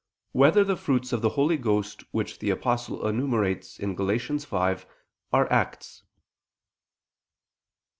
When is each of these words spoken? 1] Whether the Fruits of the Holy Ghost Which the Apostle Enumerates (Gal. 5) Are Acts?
1] 0.31 0.39
Whether 0.47 0.63
the 0.63 0.75
Fruits 0.75 1.13
of 1.13 1.21
the 1.21 1.29
Holy 1.37 1.57
Ghost 1.57 2.03
Which 2.09 2.39
the 2.39 2.49
Apostle 2.49 3.07
Enumerates 3.07 3.77
(Gal. 3.77 4.39
5) 4.39 4.87
Are 5.31 5.51
Acts? 5.53 6.01